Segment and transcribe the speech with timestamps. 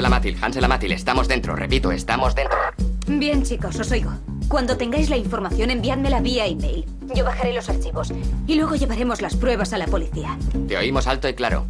[0.00, 2.56] Hansel Amatil, Hansel Amatil, estamos dentro, repito, estamos dentro.
[3.06, 4.10] Bien, chicos, os oigo.
[4.48, 6.86] Cuando tengáis la información, enviádmela vía email.
[7.14, 8.10] Yo bajaré los archivos
[8.46, 10.38] y luego llevaremos las pruebas a la policía.
[10.66, 11.66] Te oímos alto y claro.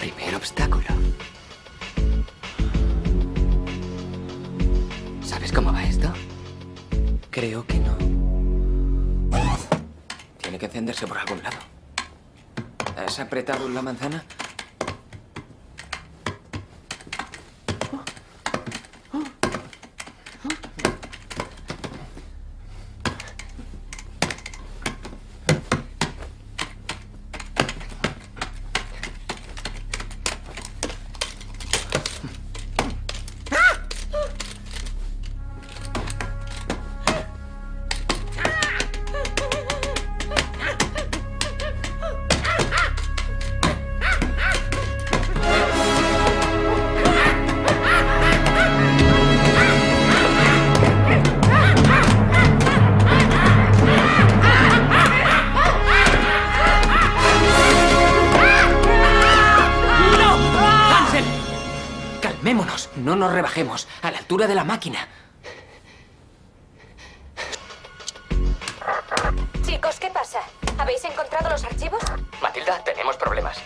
[0.00, 0.86] Primer obstáculo.
[5.22, 6.12] ¿Sabes cómo va esto?
[7.30, 7.96] Creo que no.
[10.42, 11.77] Tiene que encenderse por algún lado.
[12.98, 14.24] ¿Has apretado la manzana?
[63.18, 63.88] Nos rebajemos.
[64.02, 65.08] A la altura de la máquina.
[69.64, 70.40] Chicos, ¿qué pasa?
[70.78, 72.02] ¿Habéis encontrado los archivos?
[72.40, 73.58] Matilda, tenemos problemas.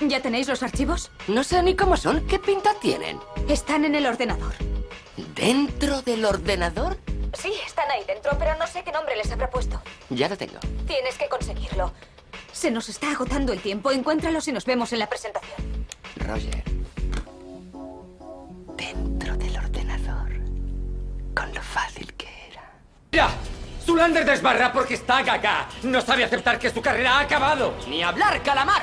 [0.00, 1.10] ¿Ya tenéis los archivos?
[1.28, 3.18] No sé ni cómo son, ¿qué pinta tienen?
[3.48, 4.54] Están en el ordenador.
[5.34, 6.96] ¿Dentro del ordenador?
[7.34, 9.80] Sí, están ahí dentro, pero no sé qué nombre les habrá puesto.
[10.08, 10.58] Ya lo tengo.
[10.86, 11.92] Tienes que conseguirlo.
[12.52, 13.90] Se nos está agotando el tiempo.
[13.92, 15.86] Encuéntralos y nos vemos en la presentación.
[16.16, 16.62] Roger.
[23.12, 23.28] ¡Mira!
[23.84, 25.68] Zulander desbarra porque está gaga.
[25.82, 27.74] No sabe aceptar que su carrera ha acabado.
[27.88, 28.82] ¡Ni hablar, calamar!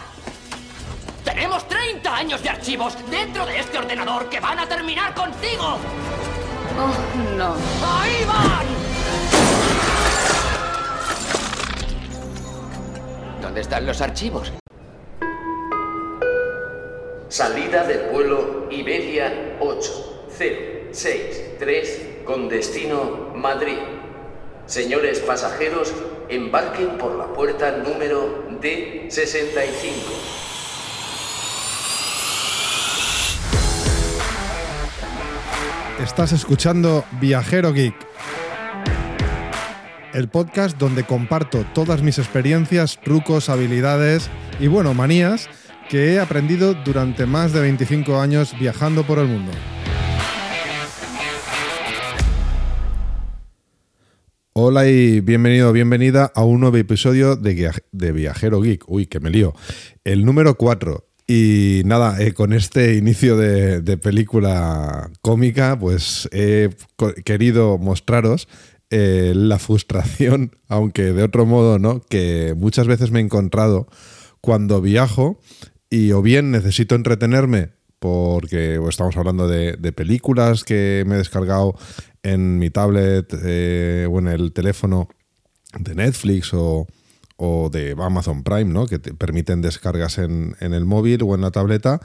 [1.23, 5.77] Tenemos 30 años de archivos dentro de este ordenador que van a terminar contigo.
[6.77, 6.93] Oh,
[7.37, 7.55] no.
[7.85, 8.65] ¡Ahí van!
[13.41, 14.51] ¿Dónde están los archivos?
[17.29, 23.77] Salida del vuelo Iberia 8063 con destino Madrid.
[24.67, 25.93] Señores pasajeros,
[26.27, 29.63] embarquen por la puerta número D65.
[36.03, 37.95] Estás escuchando Viajero Geek,
[40.13, 44.29] el podcast donde comparto todas mis experiencias, trucos, habilidades
[44.59, 45.47] y bueno, manías
[45.87, 49.53] que he aprendido durante más de 25 años viajando por el mundo.
[54.59, 58.85] Hola y bienvenido, bienvenida a un nuevo episodio de, de Viajero Geek.
[58.87, 59.53] Uy, que me lío.
[60.03, 61.05] El número 4.
[61.27, 66.71] Y nada, eh, con este inicio de, película cómica, pues he
[67.23, 68.47] querido mostraros
[68.89, 72.01] eh, la frustración, aunque de otro modo, ¿no?
[72.09, 73.87] Que muchas veces me he encontrado
[74.41, 75.39] cuando viajo
[75.87, 81.75] y o bien necesito entretenerme porque estamos hablando de, de películas que me he descargado
[82.27, 85.07] en mi tablet eh, o en el teléfono
[85.77, 86.87] de Netflix o,
[87.37, 88.87] o de Amazon Prime, ¿no?
[88.87, 92.01] que te permiten descargas en, en el móvil o en la tableta,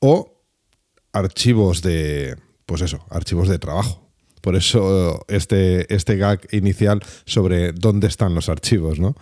[0.00, 0.42] o
[1.12, 2.36] archivos de,
[2.66, 4.10] pues eso, archivos de trabajo.
[4.40, 9.14] Por eso este, este gag inicial sobre dónde están los archivos, ¿no?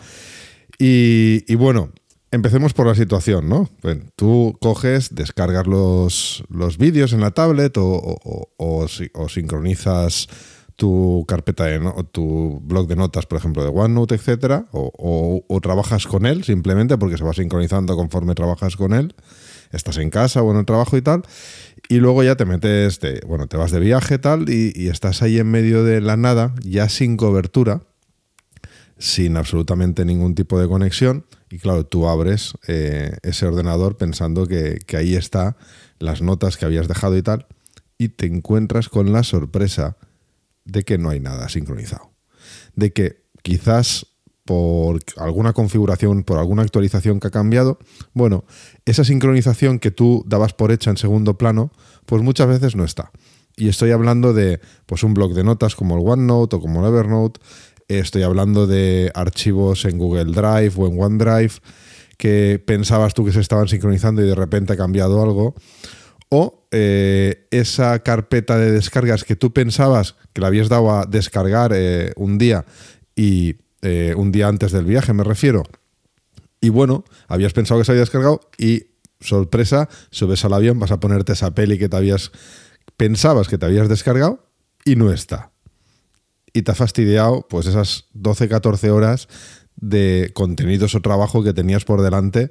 [0.78, 1.93] Y, y bueno,
[2.31, 3.69] empecemos por la situación, ¿no?
[4.17, 8.49] Tú coges, descargas los, los vídeos en la tablet o, o- o-
[8.83, 10.29] o si- o sincronizas
[10.77, 16.07] tu carpeta de no- tu blog de notas, por ejemplo, de OneNote, etcétera, o, trabajas
[16.07, 19.15] con él simplemente porque se va sincronizando conforme trabajas con él.
[19.73, 21.22] Estás en casa o en el trabajo y tal.
[21.91, 25.39] Y luego ya te metes, de, bueno, te vas de viaje tal y estás ahí
[25.39, 27.83] en medio de la nada, ya sin cobertura
[28.99, 31.25] sin absolutamente ningún tipo de conexión.
[31.51, 35.57] Y claro, tú abres eh, ese ordenador pensando que, ahí está
[35.99, 37.47] las notas que habías dejado y tal,
[37.99, 39.97] y te encuentras con la sorpresa
[40.65, 42.13] de que no hay nada sincronizado.
[42.77, 44.07] De que quizás
[44.45, 47.79] por alguna configuración, por alguna actualización que ha cambiado,
[48.15, 48.45] bueno,
[48.85, 51.73] esa sincronización que tú dabas por hecha en segundo plano,
[52.07, 53.11] pues muchas veces no está.
[53.57, 56.93] Y estoy hablando de pues un blog de notas como el OneNote o como el
[56.93, 57.41] Evernote,
[57.98, 61.54] estoy hablando de archivos en Google Drive o en OneDrive
[62.16, 65.54] que pensabas tú que se estaban sincronizando y de repente ha cambiado algo.
[66.28, 71.72] O eh, esa carpeta de descargas que tú pensabas que le habías dado a descargar
[71.75, 72.65] eh, un día
[73.16, 75.65] y eh, un día antes del viaje, me refiero,
[76.60, 78.87] Y bueno, habías pensado que se había descargado y
[79.19, 82.31] sorpresa, subes al avión, vas a ponerte esa peli que te habías
[82.97, 84.47] pensabas que te habías descargado
[84.84, 85.50] y no está.
[86.53, 89.29] Y te ha fastidiado pues esas 12, 14 horas
[89.77, 92.51] de contenidos o trabajo que tenías por delante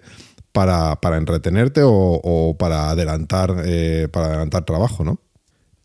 [0.51, 5.21] para, entretenerte o, para, adelantar, eh, para adelantar trabajo, ¿no?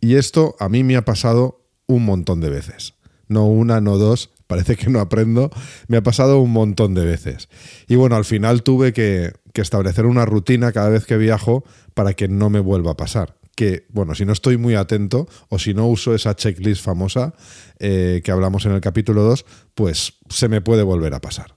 [0.01, 2.95] Y esto a mí me ha pasado un montón de veces.
[3.29, 5.51] No una, no dos, parece que no aprendo.
[5.89, 7.49] Me ha pasado un montón de veces.
[7.89, 11.65] Y bueno, al final tuve que, establecer una rutina cada vez que viajo
[11.95, 15.59] para que no me vuelva a pasar que, bueno, si no estoy muy atento o
[15.59, 17.35] si no uso esa checklist famosa
[17.79, 21.57] eh, que hablamos en el capítulo 2, pues se me puede volver a pasar.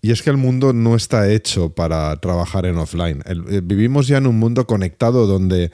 [0.00, 3.22] Y es que el mundo no está hecho para trabajar en offline.
[3.26, 5.72] Eh, vivimos ya en un mundo conectado donde,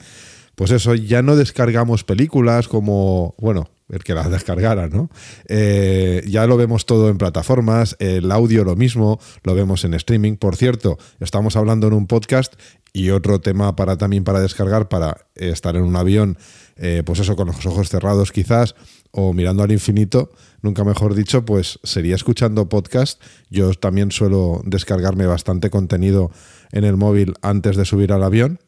[0.55, 5.09] pues eso, ya no descargamos películas como, bueno, el que las descargara, ¿no?
[5.47, 10.37] Eh, ya lo vemos todo en plataformas, el audio lo mismo, lo vemos en streaming.
[10.37, 12.53] Por cierto, estamos hablando en un podcast
[12.93, 16.37] y otro tema para también para descargar, para estar en un avión,
[16.77, 18.75] eh, pues eso, con los ojos cerrados quizás,
[19.11, 23.21] o mirando al infinito, nunca mejor dicho, pues sería escuchando podcast.
[23.49, 26.31] Yo también suelo descargarme bastante contenido
[26.71, 28.59] en el móvil antes de subir al avión.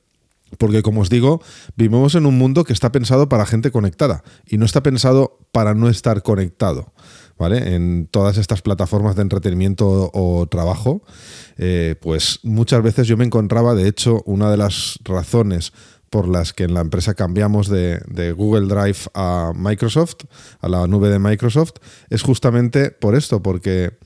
[0.57, 1.41] Porque como os digo,
[1.75, 5.73] vivimos en un mundo que está pensado para gente conectada y no está pensado para
[5.73, 6.93] no estar conectado.
[7.39, 7.75] ¿Vale?
[7.75, 11.03] En todas estas plataformas de entretenimiento o, trabajo,
[11.59, 15.71] eh, pues muchas veces yo me encontraba, de hecho, una de las razones
[16.09, 20.23] por las que en la empresa cambiamos de, Google Drive a Microsoft,
[20.59, 21.73] a la nube de Microsoft,
[22.09, 23.97] es justamente por esto, porque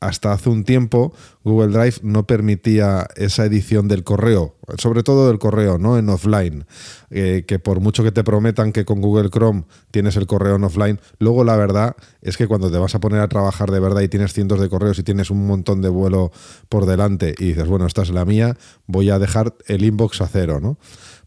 [0.00, 1.12] hasta hace un tiempo
[1.44, 5.98] Google Drive no permitía esa edición del correo, sobre todo del correo, ¿no?
[5.98, 6.66] En offline.
[7.10, 10.64] Eh, que por mucho que te prometan que con Google Chrome tienes el correo en
[10.64, 14.02] offline, luego la verdad es que cuando te vas a poner a trabajar de verdad
[14.02, 16.30] y tienes cientos de correos y tienes un montón de vuelo
[16.68, 18.56] por delante y dices, bueno, esta es la mía,
[18.86, 20.78] voy a dejar el inbox a cero, ¿no?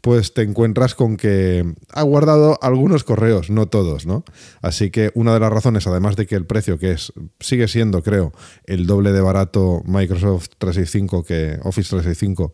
[0.04, 1.64] Pues te encuentras con que
[1.94, 4.26] ha guardado algunos correos, no todos, ¿no?
[4.62, 8.04] Así que una de las razones, además de que el precio, que es, sigue siendo,
[8.04, 8.34] creo,
[8.66, 12.52] el doble de barato Microsoft 365 que Office 365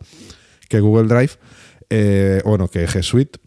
[0.68, 1.32] que Google Drive,
[1.90, 3.40] eh, bueno, que G Suite,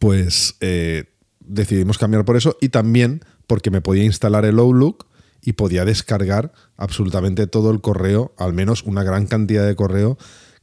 [0.00, 1.04] pues eh,
[1.38, 5.06] decidimos cambiar por eso y también porque me podía instalar el Outlook
[5.40, 10.18] y podía descargar absolutamente todo el correo, al menos una gran cantidad de correo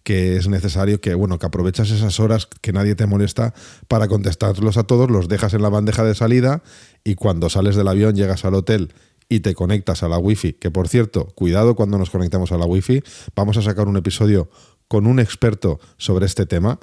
[0.07, 3.54] que es necesario que, bueno, que aprovechas esas horas que nadie te molesta
[3.89, 6.63] para contestarlos a todos, los dejas en la bandeja de salida
[7.04, 8.94] y cuando sales del avión llegas al hotel
[9.27, 12.65] y te conectas a la wifi, que por cierto, cuidado cuando nos conectamos a la
[12.65, 13.04] wifi,
[13.36, 14.50] vamos a sacar un episodio
[14.88, 16.80] con un experto sobre este tema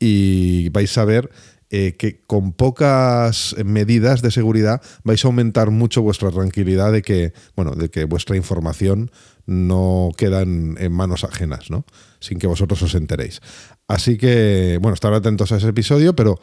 [0.00, 1.30] y vais a ver
[1.70, 7.32] eh, que con pocas medidas de seguridad vais a aumentar mucho vuestra tranquilidad de que,
[7.56, 9.10] bueno, de que vuestra información
[9.46, 11.84] no queda en, manos ajenas, ¿no?
[12.20, 13.40] Sin que vosotros os enteréis.
[13.88, 16.38] Así que, bueno, estar atentos a ese episodio, pero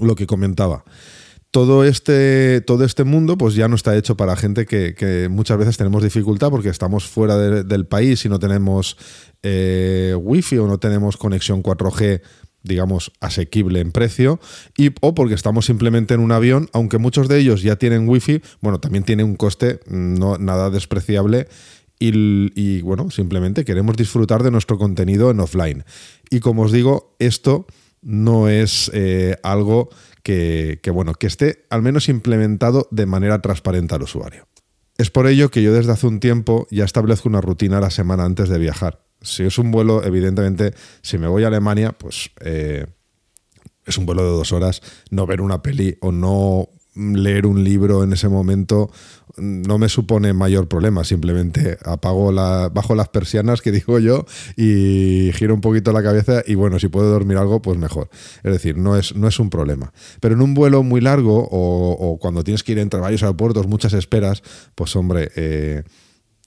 [0.00, 0.84] lo que comentaba
[1.50, 5.76] todo este, todo este mundo pues ya no está hecho para gente que, muchas veces
[5.76, 8.96] tenemos dificultad porque estamos fuera del país y no tenemos
[9.42, 12.20] eh, wifi o no tenemos conexión 4G
[12.62, 14.40] digamos, asequible en precio,
[14.76, 18.42] y, o porque estamos simplemente en un avión, aunque muchos de ellos ya tienen wifi,
[18.60, 21.48] bueno, también tiene un coste no, nada despreciable
[22.00, 25.84] y, bueno, simplemente queremos disfrutar de nuestro contenido en offline.
[26.30, 27.66] Y como os digo, esto
[28.02, 29.88] no es eh, algo
[30.22, 34.46] que, bueno, que esté al menos implementado de manera transparente al usuario.
[34.96, 38.24] Es por ello que yo desde hace un tiempo ya establezco una rutina la semana
[38.24, 42.86] antes de viajar si es un vuelo, evidentemente, si me voy a Alemania, pues eh,
[43.84, 44.80] es un vuelo de dos horas.
[45.10, 48.90] No ver una peli o no leer un libro en ese momento
[49.36, 51.04] no me supone mayor problema.
[51.04, 56.42] Simplemente apago la, bajo las persianas, que digo yo, y giro un poquito la cabeza
[56.46, 58.08] y bueno, si puedo dormir algo, pues mejor.
[58.42, 59.92] Es decir, no es, no es un problema.
[60.20, 63.92] Pero en un vuelo muy largo o, cuando tienes que ir entre varios aeropuertos, muchas
[63.92, 64.42] esperas,
[64.74, 65.84] pues hombre, eh,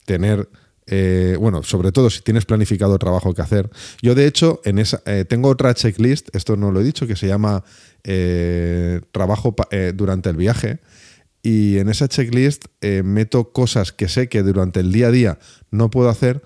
[0.04, 0.48] tener
[0.86, 3.70] eh, bueno, sobre todo si tienes planificado trabajo que hacer.
[4.00, 7.16] Yo, de hecho, en esa, eh, tengo otra checklist, esto no lo he dicho, que
[7.16, 7.64] se llama
[8.04, 9.54] eh, trabajo
[9.94, 10.80] durante el viaje.
[11.42, 12.66] Y en esa checklist
[13.02, 15.38] meto cosas que sé que durante el día a día
[15.72, 16.40] no puedo hacer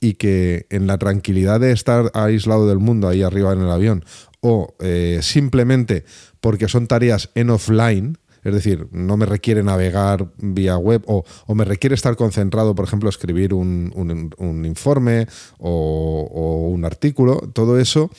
[0.00, 4.04] y que en la tranquilidad de estar aislado del mundo ahí arriba en el avión
[4.40, 4.74] o
[5.20, 6.04] simplemente
[6.40, 11.64] porque son tareas en offline, es decir, no me requiere navegar vía web o, me
[11.64, 15.26] requiere estar concentrado, por ejemplo, escribir un, informe
[15.58, 17.38] o, un artículo.
[17.52, 18.10] Todo eso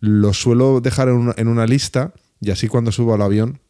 [0.00, 3.60] lo suelo dejar en una, lista y así cuando subo al avión,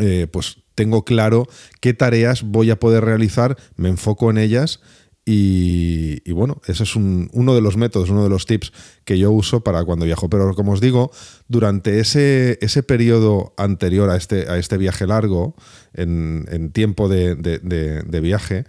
[0.00, 1.46] eh, pues tengo claro
[1.80, 4.80] qué tareas voy a poder realizar, me enfoco en ellas
[5.28, 8.72] Y, bueno, ese es un- uno de los métodos, uno de los tips
[9.04, 10.30] que yo uso para cuando viajo.
[10.30, 11.10] Pero como os digo,
[11.48, 15.56] durante ese, ese periodo anterior a este, a este viaje largo,
[15.94, 18.66] en, tiempo de- de viaje,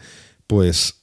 [0.47, 0.95] pues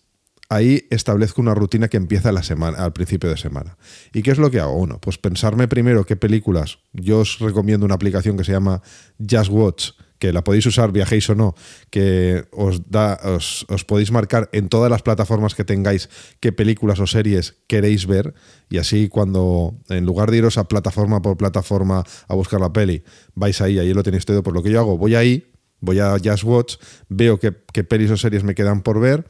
[0.49, 3.77] ahí establezco una rutina que empieza la semana, al principio de semana.
[4.13, 4.75] ¿Y qué es lo que hago?
[4.77, 6.79] Bueno, pues pensarme primero qué películas.
[6.93, 8.83] Yo os recomiendo una aplicación que se llama
[9.19, 9.91] Just Watch,
[10.25, 11.55] que la podéis usar, viajéis o no,
[11.91, 16.09] que os da, os, podéis marcar en todas las plataformas que tengáis
[16.41, 18.33] qué películas o series queréis ver.
[18.71, 23.05] Y así cuando, en lugar de iros a plataforma por plataforma a buscar la peli,
[23.35, 24.43] vais ahí, ahí lo tenéis todo.
[24.43, 26.77] Por lo que yo hago, voy ahí, voy a Just Watch,
[27.11, 29.29] veo qué, pelis o series me quedan por ver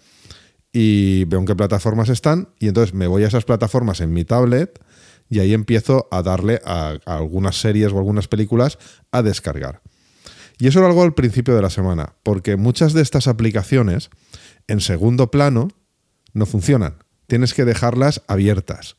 [0.72, 4.24] y veo en qué plataformas están y entonces me voy a esas plataformas en mi
[4.24, 4.78] tablet
[5.28, 8.78] y ahí empiezo a darle a algunas series o algunas películas
[9.10, 9.82] a descargar.
[10.64, 14.08] Y eso lo hago al principio de la semana, porque muchas de estas aplicaciones
[14.66, 15.68] en segundo plano
[16.32, 17.04] no funcionan.
[17.26, 18.96] Tienes que dejarlas abiertas.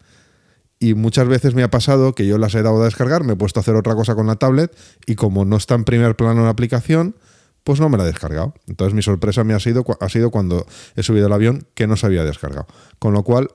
[0.77, 3.35] Y muchas veces me ha pasado que yo las he dado a descargar, me he
[3.35, 6.43] puesto a hacer otra cosa con la tablet y como no está en primer plano
[6.43, 7.15] la aplicación,
[7.63, 8.53] pues no me la he descargado.
[8.67, 11.97] Entonces mi sorpresa me ha sido, ha sido cuando he subido el avión que no
[11.97, 12.67] se había descargado.
[12.99, 13.47] Con lo cual,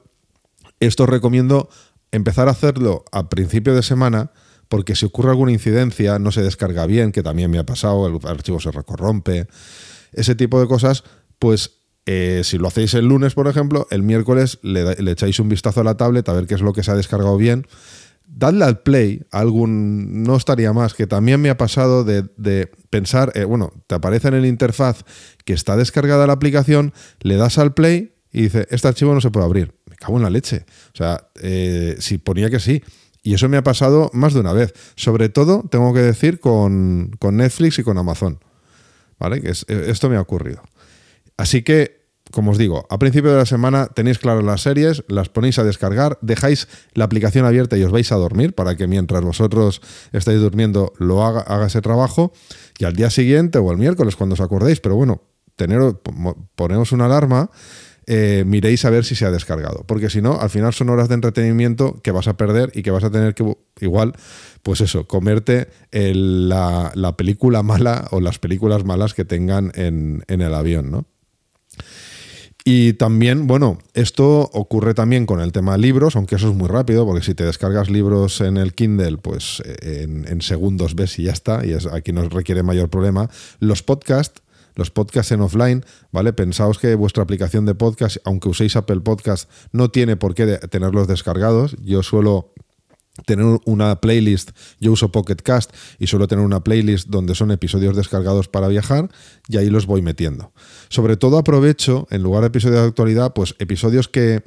[0.81, 1.69] esto os recomiendo
[2.11, 4.33] empezar a hacerlo a principio de semana
[4.71, 8.19] porque si ocurre alguna incidencia, no se descarga bien, que también me ha pasado, el
[8.25, 9.49] archivo se recorrompe,
[10.13, 11.03] ese tipo de cosas,
[11.41, 15.49] pues eh, si lo hacéis el lunes, por ejemplo, el miércoles le, le echáis un
[15.49, 17.67] vistazo a la tablet a ver qué es lo que se ha descargado bien.
[18.27, 23.33] Dadle al play, algún no estaría más, que también me ha pasado de, de pensar,
[23.35, 25.03] eh, bueno, te aparece en el interfaz
[25.45, 29.33] que está descargada la aplicación, le das al play y dice, este archivo no se
[29.33, 29.75] puede abrir.
[29.87, 30.65] Me cago en la leche.
[30.95, 32.85] O sea, eh, si ponía que sí.
[33.23, 34.73] Y eso me ha pasado más de una vez.
[34.97, 38.39] Sobre todo, tengo que decir, con, con Netflix y con Amazon.
[39.19, 39.43] ¿Vale?
[39.43, 40.63] Que eh, esto me ha ocurrido.
[41.37, 42.01] Así que,
[42.31, 45.65] como os digo, a principio de la semana tenéis claras las series, las ponéis a
[45.65, 50.41] descargar, dejáis la aplicación abierta y os vais a dormir para que mientras vosotros estáis
[50.41, 52.33] durmiendo lo haga, haga ese trabajo.
[52.79, 55.23] Y al día siguiente o el miércoles, cuando os acordéis, pero bueno,
[55.57, 55.81] tener,
[56.55, 57.51] ponemos una alarma
[58.13, 59.85] eh, miréis a ver si se ha descargado.
[59.87, 62.91] Porque si no, al final son horas de entretenimiento que vas a perder y que
[62.91, 64.15] vas a tener que, igual,
[64.65, 70.55] pues eso, comerte la, la película mala o las películas malas que tengan en, el
[70.55, 71.07] avión, ¿no?
[72.65, 77.07] Y también, bueno, esto ocurre también con el tema libros, aunque eso es muy rápido,
[77.07, 81.23] porque si te descargas libros en el Kindle, pues eh, en, en segundos ves y
[81.23, 83.31] ya está, y es, aquí no requiere mayor problema.
[83.61, 84.43] Los podcasts,
[84.75, 86.33] los podcasts en offline, ¿vale?
[86.33, 91.09] Pensaos que vuestra aplicación de podcast, aunque uséis Apple Podcast, no tiene por qué tenerlos
[91.09, 91.77] descargados.
[91.83, 92.53] Yo suelo
[93.27, 97.97] tener una playlist, yo uso Pocket Cast y suelo tener una playlist donde son episodios
[97.97, 99.11] descargados para viajar
[99.49, 100.53] y ahí los voy metiendo.
[100.89, 104.43] Sobre todo aprovecho, en lugar de episodios de actualidad, pues episodios que,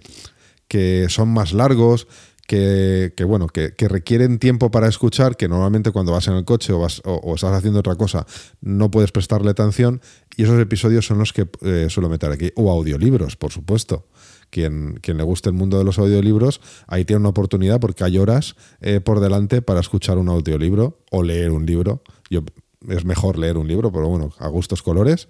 [0.68, 2.08] que son más largos,
[2.48, 6.80] que, bueno, que, requieren tiempo para escuchar, que normalmente cuando vas en el coche o,
[6.80, 8.26] vas, o, estás haciendo otra cosa
[8.62, 10.02] no puedes prestarle atención
[10.36, 12.52] y esos episodios son los que eh, suelo meter aquí.
[12.56, 14.08] O audiolibros, por supuesto
[14.50, 18.20] quien, quien le guste el mundo de los audiolibros, ahí tiene una oportunidad porque hay
[18.20, 22.04] horas eh, por delante para escuchar un audiolibro o leer un libro.
[22.30, 22.44] Yo,
[22.88, 25.28] es mejor leer un libro, pero bueno, a gustos colores.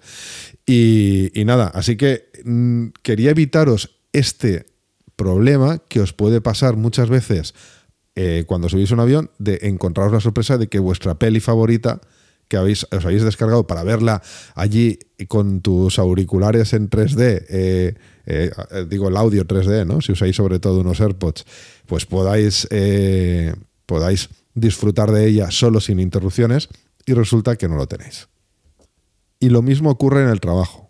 [0.66, 4.66] Y, y nada, así que mm, quería evitaros este
[5.16, 7.54] problema que os puede pasar muchas veces
[8.16, 12.00] eh, cuando subís un avión, de encontraros la sorpresa de que vuestra peli favorita
[12.46, 14.22] que habéis, os habéis descargado para verla
[14.54, 17.94] allí con tus auriculares en 3D, eh,
[18.26, 18.50] eh,
[18.88, 20.00] digo el audio 3D, ¿no?
[20.00, 21.44] Si usáis sobre todo unos AirPods,
[21.86, 22.68] pues podáis,
[23.86, 26.68] podáis disfrutar de ella solo sin interrupciones
[27.06, 28.28] y resulta que no lo tenéis.
[29.40, 30.83] Y lo mismo ocurre en el trabajo,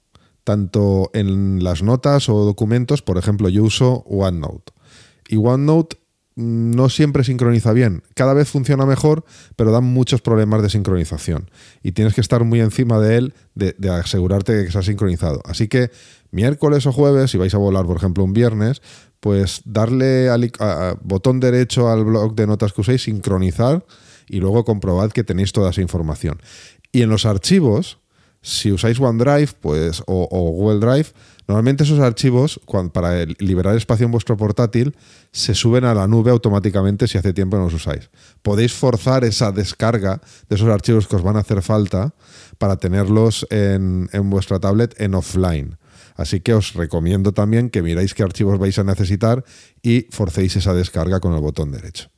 [0.44, 4.72] tanto en las notas o documentos, por ejemplo, yo uso OneNote.
[5.28, 5.96] Y OneNote
[6.36, 8.02] no siempre sincroniza bien.
[8.14, 9.24] Cada vez funciona mejor,
[9.56, 11.50] pero da muchos problemas de sincronización.
[11.82, 15.40] Y tienes que estar muy encima de él, de, asegurarte de que está sincronizado.
[15.44, 15.90] Así que
[16.30, 18.82] miércoles o jueves, si vais a volar, por ejemplo, un viernes,
[19.20, 20.50] pues darle al
[21.02, 23.86] botón derecho al blog de notas que uséis, sincronizar
[24.28, 26.40] y luego comprobad que tenéis toda esa información.
[26.90, 27.98] Y en los archivos,
[28.44, 31.08] si usáis OneDrive pues, o, Google Drive,
[31.48, 32.60] normalmente esos archivos,
[32.92, 34.94] para liberar espacio en vuestro portátil,
[35.32, 38.10] se suben a la nube automáticamente si hace tiempo no los usáis.
[38.42, 40.20] Podéis forzar esa descarga
[40.50, 42.14] de esos archivos que os van a hacer falta
[42.58, 45.78] para tenerlos en, en vuestra tablet en offline.
[46.14, 49.42] Así que os recomiendo también que miráis qué archivos vais a necesitar
[49.82, 52.10] y forcéis esa descarga con el botón derecho.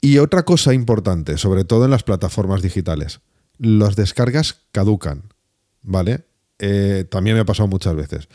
[0.00, 3.20] Y otra cosa importante, sobre todo en las plataformas digitales,
[3.58, 5.22] las descargas caducan,
[5.82, 6.24] ¿vale?
[6.58, 8.28] Eh, también me ha pasado muchas veces.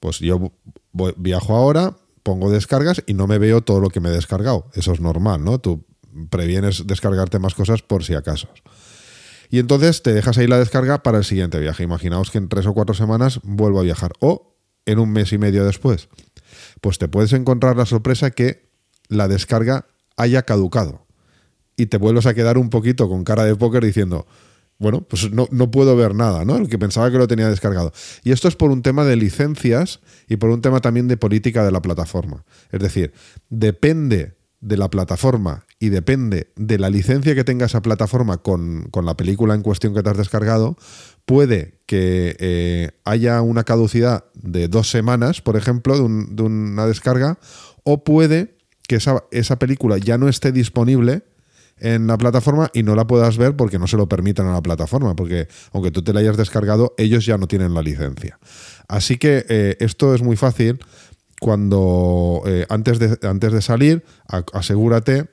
[0.00, 0.52] Pues yo
[0.92, 4.70] voy- viajo ahora, pongo descargas y no me veo todo lo que me he descargado.
[4.74, 5.58] Eso es normal, ¿no?
[5.58, 5.84] Tú
[6.30, 8.48] previenes descargarte más cosas por si acaso.
[9.50, 11.82] Y entonces te dejas ahí la descarga para el siguiente viaje.
[11.82, 14.12] Imaginaos que en tres o cuatro semanas vuelvo a viajar.
[14.20, 16.08] O en un mes y medio después.
[16.80, 18.68] Pues te puedes encontrar la sorpresa que
[19.08, 21.06] la descarga haya caducado.
[21.76, 24.26] Y te vuelves a quedar un poquito con cara de póker diciendo,
[24.78, 26.56] bueno, pues no, no puedo ver nada, ¿no?
[26.56, 27.92] El que pensaba que lo tenía descargado.
[28.22, 31.64] Y esto es por un tema de licencias y por un tema también de política
[31.64, 32.44] de la plataforma.
[32.70, 33.12] Es decir,
[33.50, 39.04] depende de la plataforma y depende de la licencia que tenga esa plataforma con, con
[39.06, 40.76] la película en cuestión que te has descargado,
[41.24, 46.86] puede que eh, haya una caducidad de dos semanas, por ejemplo, de, un- de una
[46.86, 47.38] descarga,
[47.84, 48.56] o puede
[48.88, 51.22] que esa, esa película ya no esté disponible
[51.80, 54.62] en la plataforma y no la puedas ver porque no se lo permiten a la
[54.62, 58.38] plataforma, porque aunque tú te la hayas descargado, ellos ya no tienen la licencia.
[58.88, 60.80] Así que eh, esto es muy fácil.
[61.40, 64.04] Cuando eh, antes, de, antes de salir,
[64.52, 65.28] asegúrate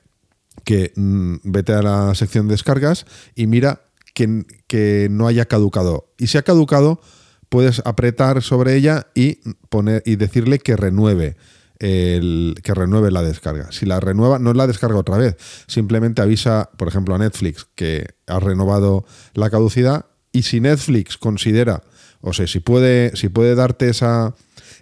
[0.64, 3.82] que mm, vete a la sección de descargas y mira
[4.14, 6.12] que, que no haya caducado.
[6.16, 7.00] Y si ha caducado,
[7.48, 11.36] puedes apretar sobre ella y poner y decirle que renueve
[11.78, 13.70] el, que renueve la descarga.
[13.72, 15.36] Si la renueva, no la descarga otra vez.
[15.66, 19.04] Simplemente avisa, por ejemplo, a Netflix que ha renovado
[19.34, 20.06] la caducidad.
[20.32, 21.82] Y si Netflix considera,
[22.20, 24.34] o sea, si puede, si puede darte esa,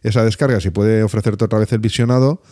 [0.02, 2.42] esa descarga, si puede ofrecerte otra vez el visionado,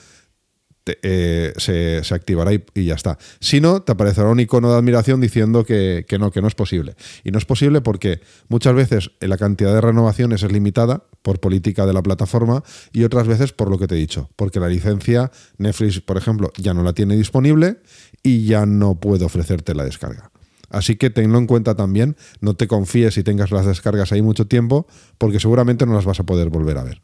[0.87, 3.19] eh, se, se activará y, y ya está.
[3.41, 6.55] Si no, te aparecerá un icono de admiración diciendo que, que no, que no es
[6.55, 6.95] posible.
[7.25, 11.87] Y no es posible porque muchas veces la cantidad de renovaciones es limitada por política
[11.87, 12.62] de la plataforma
[12.93, 16.53] y otras veces por lo que te he dicho, porque la licencia Netflix, por ejemplo,
[16.57, 17.79] ya no la tiene disponible
[18.23, 20.31] y ya no puede ofrecerte la descarga.
[20.73, 24.47] Así que tenlo en cuenta también, no te confíes si tengas las descargas ahí mucho
[24.47, 24.87] tiempo,
[25.18, 27.03] porque seguramente no las vas a poder volver a ver.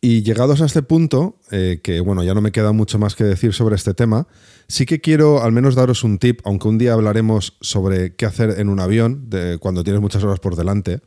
[0.00, 3.24] Y llegados a este punto, eh, que bueno, ya no me queda mucho más que
[3.24, 4.28] decir sobre este tema,
[4.68, 8.60] sí que quiero al menos daros un tip, aunque un día hablaremos sobre qué hacer
[8.60, 11.00] en un avión de, cuando tienes muchas horas por delante.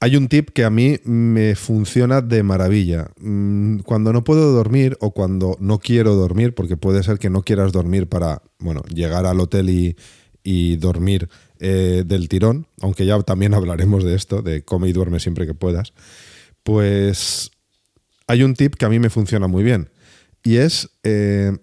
[0.00, 3.10] Hay un tip que a mí me funciona de maravilla.
[3.20, 7.42] Mm, Cuando no puedo dormir o cuando no quiero dormir, porque puede ser que no
[7.42, 9.96] quieras dormir para, bueno, llegar al hotel y,
[10.76, 15.46] dormir eh, del tirón, aunque ya también hablaremos de esto, de come y duerme siempre
[15.46, 15.94] que puedas,
[16.62, 17.53] pues
[18.26, 19.90] hay un tip que a mí me funciona muy bien
[20.42, 21.56] y es eh,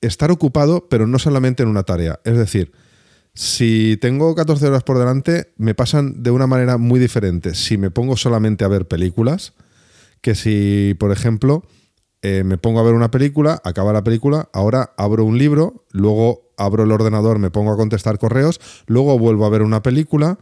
[0.00, 2.20] estar ocupado, pero no solamente en una tarea.
[2.24, 2.72] Es decir,
[3.34, 7.90] si tengo 14 horas por delante, me pasan de una manera muy diferente si me
[7.90, 9.54] pongo solamente a ver películas
[10.20, 11.62] que si, por ejemplo,
[12.22, 16.52] eh, me pongo a ver una película, acaba la película, ahora abro un libro, luego
[16.56, 20.38] abro el ordenador, me pongo a contestar correos, luego vuelvo a ver una película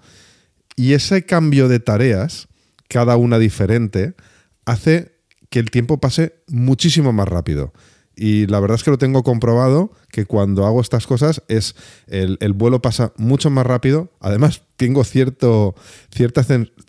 [0.76, 2.48] y ese cambio de tareas,
[2.88, 4.14] cada una diferente,
[4.64, 5.13] hace
[5.54, 7.72] que el tiempo pase muchísimo más rápido.
[8.16, 11.76] Y la verdad es que lo tengo comprobado que cuando hago estas cosas es
[12.08, 14.10] el, el vuelo pasa mucho más rápido.
[14.18, 15.76] Además, tengo cierto,
[16.12, 16.44] cierta,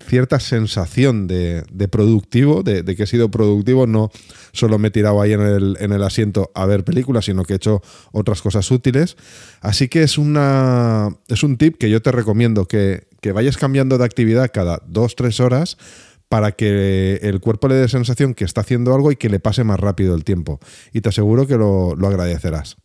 [0.07, 3.85] cierta sensación de, de productivo, de, de que he sido productivo.
[3.85, 4.09] No
[4.51, 7.53] solo me he tirado ahí en el, en el asiento a ver películas, sino que
[7.53, 9.15] he hecho otras cosas útiles.
[9.61, 13.99] Así que es, una, es un tip que yo te recomiendo, que, que vayas cambiando
[13.99, 15.77] de actividad cada dos, tres horas
[16.29, 19.63] para que el cuerpo le dé sensación que está haciendo algo y que le pase
[19.63, 20.59] más rápido el tiempo.
[20.91, 22.77] Y te aseguro que lo, lo agradecerás.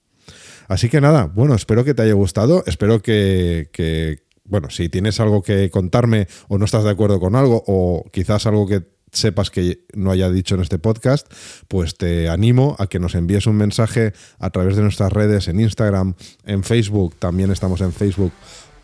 [0.71, 5.43] Así que nada, bueno, espero que te haya gustado, espero que, bueno, si tienes algo
[5.43, 9.85] que contarme o no estás de acuerdo con algo o quizás algo que sepas que
[9.95, 11.27] no haya dicho en este podcast,
[11.67, 15.59] pues te animo a que nos envíes un mensaje a través de nuestras redes en
[15.59, 18.31] Instagram, en Facebook, también estamos en Facebook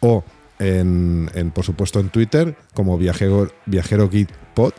[0.00, 0.24] o
[0.58, 4.10] en, por supuesto en Twitter como Viajero, Viajero
[4.54, 4.72] Pod.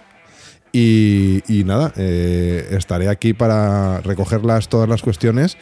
[0.74, 5.58] Y, y nada, eh, estaré aquí para recogerlas todas las cuestiones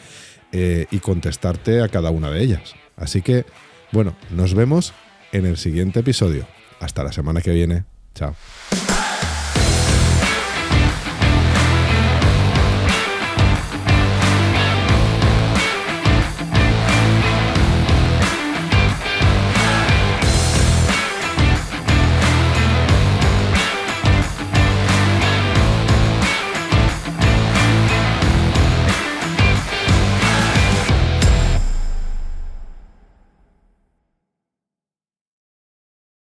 [0.52, 2.74] eh, y contestarte a cada una de ellas.
[2.96, 3.44] Así que,
[3.92, 4.92] bueno, nos vemos
[5.32, 6.46] en el siguiente episodio.
[6.80, 7.84] Hasta la semana que viene.
[8.14, 8.34] Chao.